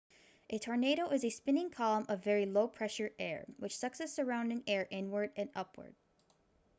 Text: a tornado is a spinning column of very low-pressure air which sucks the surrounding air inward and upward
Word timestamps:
a 0.49 0.57
tornado 0.57 1.07
is 1.11 1.23
a 1.23 1.29
spinning 1.29 1.69
column 1.69 2.05
of 2.09 2.23
very 2.23 2.47
low-pressure 2.47 3.11
air 3.19 3.45
which 3.57 3.77
sucks 3.77 3.99
the 3.99 4.07
surrounding 4.07 4.63
air 4.67 4.87
inward 4.89 5.31
and 5.35 5.51
upward 5.53 5.93